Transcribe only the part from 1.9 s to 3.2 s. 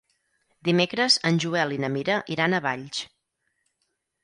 Mira iran a Valls.